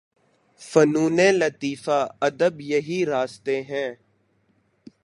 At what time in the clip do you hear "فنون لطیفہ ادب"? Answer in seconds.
0.61-2.61